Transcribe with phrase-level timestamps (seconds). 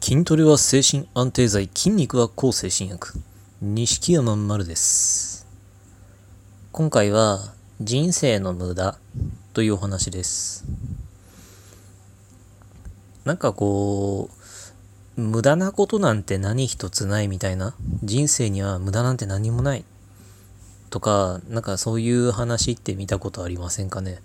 [0.00, 3.20] 筋トレは精神安定剤、筋肉は抗精神薬。
[3.60, 5.46] 錦山丸です。
[6.72, 8.96] 今回は人生の無駄
[9.52, 10.64] というお話です。
[13.24, 14.30] なんかこ
[15.16, 19.84] う、無駄なことなんて何一つないみたいな、人生には無駄なんて何もない
[20.90, 24.22] とか、なんかそういう話って見たことありませんかね。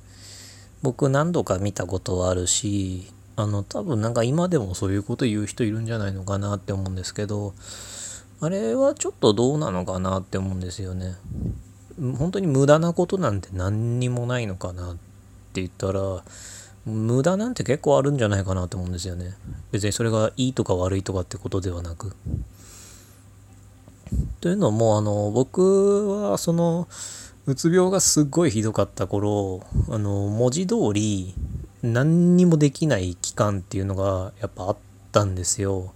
[0.83, 7.53] 僕何度か見たことはあるし、あの多分なんか今でもそういうこと言う人いるんじゃないのかなって思うんですけど
[8.41, 11.15] あれはちょっとどうなのかなって思うんですよね。
[12.17, 16.23] 本当に無駄なことなんて何にもないのかなって言ったら
[16.85, 19.35] 無駄なんて結構あるんじゃないかなって思うんですよね。
[19.71, 22.15] 別にそれがいいとか悪いとかってことではなく。
[24.41, 26.87] というのもあの僕はその
[27.45, 31.33] うつ病がすっごいひどかった頃あの文字通り
[31.83, 34.77] 何にもできない期間っていうのがやっぱあっ
[35.11, 35.93] たんですよ。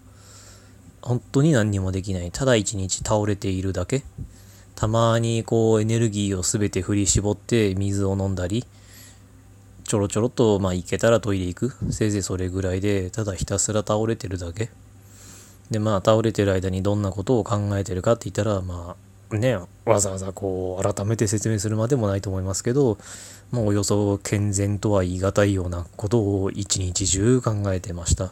[1.01, 2.29] 本当に何にもできない。
[2.29, 4.03] ただ一日倒れているだけ。
[4.75, 8.65] たまにこうエネルギーを全て振り絞って水を飲んだり、
[9.85, 11.93] ちょろちょろとまあ行けたらトイレ行く。
[11.93, 14.69] せいぜいそれぐらいで、ただひたすら倒れてるだけ。
[15.71, 22.97] でまあ倒れてる間にどんなことを考えてるかって言ったらまあねわざわざこう改めて説明するまでもないと思いますけど
[23.51, 28.31] まあ、およそ健全とは言い難いようなことを一日中考えてました。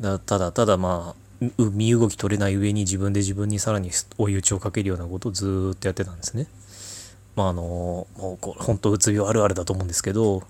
[0.00, 6.46] だただただまあ、身動き取れない上に自分で自分にさらに追い打ちをかけるようなことをずっとやってたんですね。
[7.36, 10.42] まああの、もうこれ本当うつ病あるあるだと思うんですけど、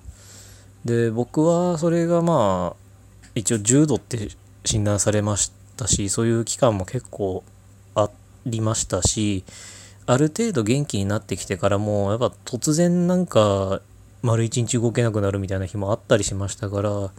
[0.85, 4.29] で、僕はそれがまあ、一応重度って
[4.65, 7.43] 診断されましたし、そういう期間も結構
[8.47, 9.45] りましたし、
[10.07, 13.81] ある程度元気になってきてからもやっぱ突然なんか
[14.23, 17.11] 丸一日動けなくなるみたいな日もあったりしましたから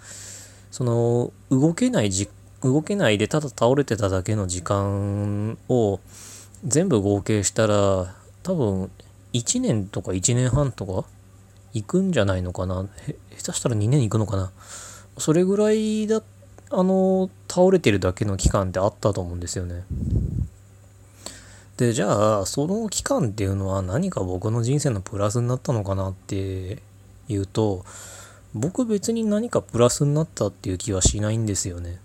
[0.71, 2.29] その動けないじ
[2.61, 5.99] 動けないでただ倒れてただけの時間を
[6.65, 8.13] 全部合計したら
[8.43, 8.91] 多分
[9.33, 11.07] 1年とか1年半とか
[11.73, 12.87] 行くんじゃないのかな？
[13.37, 14.51] 下手したら2年行くのかな？
[15.17, 16.21] それぐらいだ
[16.69, 19.85] あの倒れてるだけの期間ってあったと思うんですよね。
[21.81, 26.77] でじゃあその期間っていうのは何か僕の人生のプラスになったのかなって
[27.27, 27.83] いうと
[28.53, 31.97] 僕別に何かプラスになったっていう気はしないんですよね。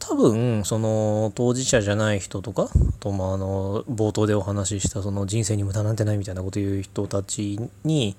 [0.00, 2.68] 多分その当事者じゃない人とかあ
[2.98, 8.16] とまああの冒頭でお話ししたその人生に無駄なんてないみたいなこと言う人たちに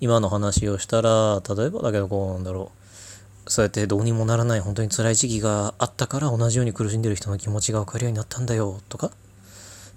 [0.00, 2.77] 今の話をしたら例えばだけどこうなんだろう
[3.48, 9.10] そうやってどうにもならない本当に辛い時期があったから同じように苦しんでる人の気持ちが分かるようになったんだよとか。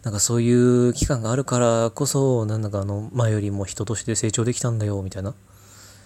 [0.03, 5.35] なんかそういう期間があるからこそなんだかあの前よりも人として成長できたんだよみたいな。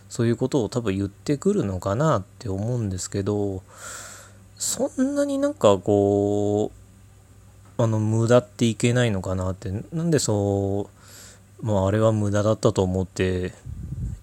[0.10, 3.64] そういうことを多分言ってくるのかなって思うんですけど
[4.58, 6.72] そんなになんかこ
[7.78, 9.72] うあの無駄っていけないのかなって。
[9.94, 10.90] なんでそ
[11.62, 13.54] うまああれは無駄だったと思って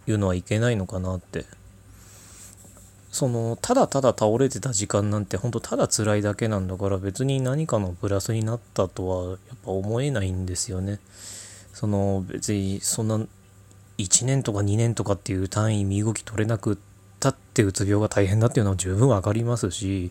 [0.06, 1.46] 言うのはいけないのかなって。
[3.12, 10.98] そのただただ倒れてた時間なんて本当ただ辛いだけなんだから別に何かのプラスになったとはやっぱ思えないんですよね。
[11.74, 13.20] その別にそんな
[13.98, 16.76] 1年とか2年とかっていう単位身動き取れなくっ
[17.20, 20.10] たってうつ病が大変だっていうのは十分わかりますし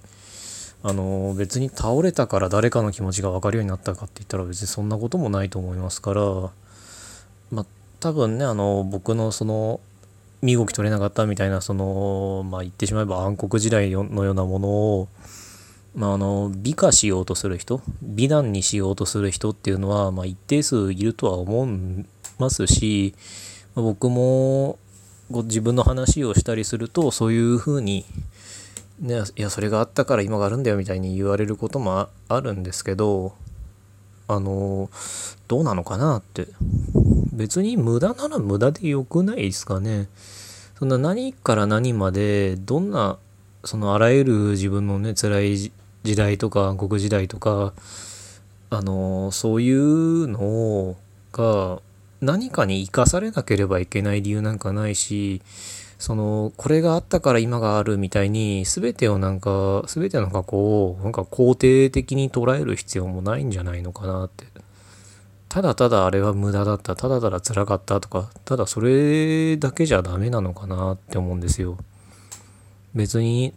[0.84, 6.22] あの別に倒れたから誰かの気持ちが分かるようになったかって言ったら別にそんなこともないと思いますから
[7.52, 7.66] まあ
[8.00, 9.80] 多分ねあの僕のその
[10.42, 15.08] 身動き取れなかったみたいなそのまあ言ってしまえば暗黒時代のようなものを、
[15.96, 22.06] まあ、あの美化しようとする人美談にしようとする人っていうのは、まあ、一定数いるとは思い
[22.40, 23.14] ますし、
[23.76, 24.80] まあ、僕も
[25.30, 28.06] 自分の話をしたりするとそういうふうに、
[29.00, 33.34] ね、いやそれがあったから今があるんだよみたいに言われることもあるんですけど
[34.28, 34.90] あの
[35.48, 36.48] どうなのかなって
[37.32, 40.08] 別に無駄なら無駄でよくないですかね。
[40.78, 43.18] そんな何から何までどんな
[43.64, 45.72] そのあらゆる自分のね辛い
[46.04, 47.74] 時代とか暗黒時代とか
[48.72, 50.96] あのそういうの
[51.32, 51.82] が
[52.22, 55.42] 何かに生かされなければいけない理由なんかないし
[56.00, 64.46] そのこれがあったから今があるみたいに全てをなんか全ての過去をなんか肯定的に捉える必要もないんじゃないのかなって
[65.52, 71.78] ただただあれは無駄だったただただ辛かったとかただそれだけじゃダメなのかなって思うんですよ。
[72.96, 73.54] 別に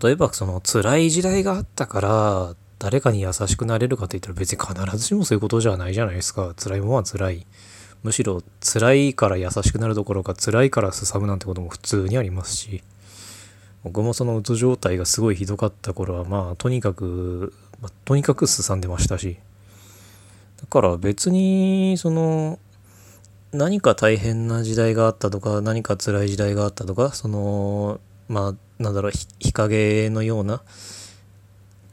[0.00, 6.54] 例えばその辛い時代があったから誰かに優しくなれるかって言ったら別に必ずしもそういうことじゃないじゃないですか。
[6.56, 7.44] 辛いものは辛い。
[8.04, 12.84] むしろ辛いから優しくなるどころか辛いから進むなんてことも普通にありますし。
[13.82, 19.38] 僕もそのうつ状態がすごいひどかった頃はまあとにかく、まあ、とにかくすさんでましたし。
[20.60, 22.58] だから別にその
[23.52, 30.62] 何か大変な時代があったとか何か辛い時代があったとかそのまあなんだろう日陰のような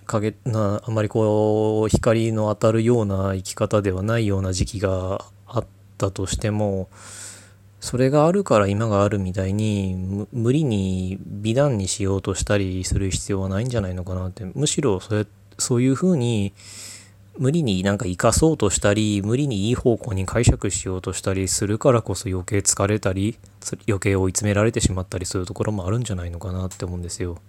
[0.06, 5.66] 影なあんまりこう光の当たるような生き方ではないような時期があっ
[5.98, 6.90] たとしても
[7.80, 14.46] それがあるから今があるみたいに無理に美談にしようとしたりする必要はないんじゃないのかなって。
[14.56, 15.28] むしろそれ
[15.58, 16.54] そういうふうに
[17.38, 23.38] 無理になんか生かそうとしたり無理にいい方向に解釈しようとしたりするからこそ余計疲れたり
[23.88, 27.40] 余計追い詰められてしまったりするところもあるんじゃないのかなって思うんですよ。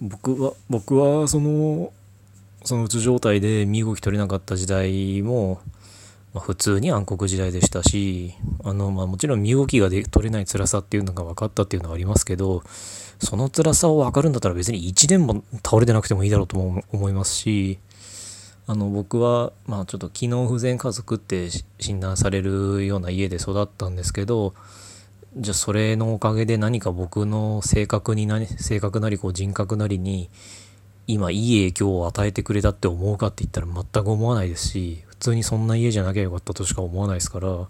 [0.00, 1.92] 僕は僕はその
[2.64, 5.60] そのうつ状態で身動き取れなかった時代も、
[6.34, 8.34] まあ、普通に暗黒時代でしたし
[8.64, 12.62] あの、まあ、もちろん身動きがで取れない辛さっていうのが分かったっていうのはありますけど
[13.20, 17.78] その辛さを分かるんだったら別に1年も倒れてなくてもいいだろうとも思いますし
[18.70, 21.48] あの僕はまあちょっと機能不全家族って
[21.80, 24.52] 診断されるような家で育ったんですけど
[25.38, 30.28] じゃあそれのおかげで何か僕の性格にな性格なりこう人格なりに
[31.06, 37.68] 今いい影響を与えてくれたって思うかって言ったら全く思わないですし普通にそんな家じゃなきゃよかったとしか思わないですから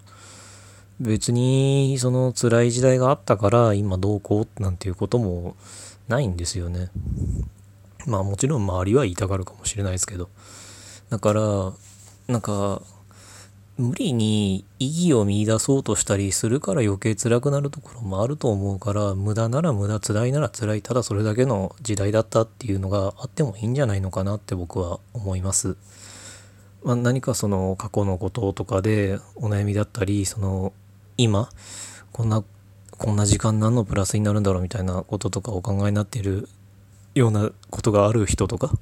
[0.99, 5.55] 別にその辛い時代があったから今どうこうなんていうことも
[6.09, 6.91] ないんですよね。
[8.05, 10.29] まあもちろん周りは言いたがるかもしれないですけど。
[11.11, 11.73] だから
[12.27, 12.83] なんか
[13.79, 25.77] 無理に意義を見出そうとしたりするから余計辛くなるところもあると思うから無駄なら無駄辛いなら辛いただそれだけの時代だったっていうのがあってもいいんじゃないのかなって僕は思います。
[26.83, 30.73] まあ、何かその過去のこととかでお悩みだったりその
[31.17, 31.49] 今
[32.13, 32.43] こんな
[32.97, 36.49] こんな時間何のプラスになるんだろうみたいなこととかお考えになっている
[37.15, 38.73] ようなことがある人とか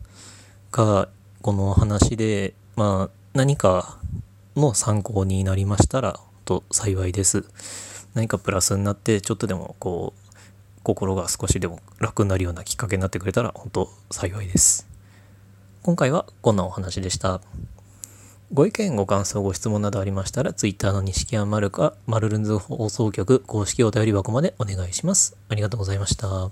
[0.73, 1.09] が
[1.47, 4.01] この話で、まあ、何か
[4.57, 7.45] の参考になりましたら、と幸いです。
[8.15, 10.31] 何かプラスになって、ちょっとでもこう、
[10.83, 14.89] 心が少しでも楽になるようなきっかけになってくれたら、本当幸いです。
[15.85, 17.41] 今回はこんなお話でした。
[18.53, 25.37] ご意見、ご感想、ご質問などありましたら、Twitter の西山丸か、マルルンズ放送局公式お便り箱までお願いします。
[25.49, 26.51] ありがとうございました。